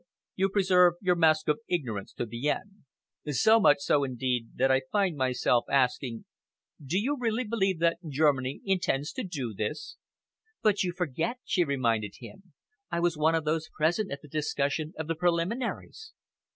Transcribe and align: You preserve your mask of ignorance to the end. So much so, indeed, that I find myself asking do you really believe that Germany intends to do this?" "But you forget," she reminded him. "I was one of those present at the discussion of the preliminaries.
You 0.35 0.49
preserve 0.49 0.95
your 0.99 1.13
mask 1.15 1.47
of 1.47 1.59
ignorance 1.67 2.11
to 2.13 2.25
the 2.25 2.49
end. 2.49 2.85
So 3.27 3.59
much 3.59 3.81
so, 3.81 4.03
indeed, 4.03 4.49
that 4.55 4.71
I 4.71 4.81
find 4.91 5.15
myself 5.15 5.65
asking 5.69 6.25
do 6.83 6.97
you 6.97 7.15
really 7.19 7.43
believe 7.43 7.77
that 7.81 7.99
Germany 8.09 8.61
intends 8.65 9.13
to 9.13 9.23
do 9.23 9.53
this?" 9.53 9.97
"But 10.63 10.81
you 10.81 10.91
forget," 10.91 11.37
she 11.45 11.63
reminded 11.63 12.13
him. 12.19 12.53
"I 12.89 12.99
was 12.99 13.15
one 13.15 13.35
of 13.35 13.45
those 13.45 13.69
present 13.77 14.11
at 14.11 14.23
the 14.23 14.27
discussion 14.27 14.95
of 14.97 15.05
the 15.05 15.13
preliminaries. 15.13 16.13